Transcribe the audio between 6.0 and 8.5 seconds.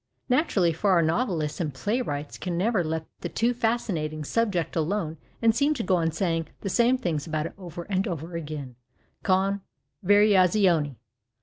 saying the same things about it over and over